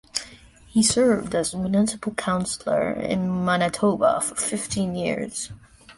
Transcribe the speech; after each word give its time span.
He 0.65 0.81
served 0.81 1.35
as 1.35 1.53
a 1.53 1.59
municipal 1.59 2.15
councillor 2.15 2.91
in 2.91 3.45
Manitoba 3.45 4.19
for 4.21 4.33
fifteen 4.33 4.95
years. 4.95 5.51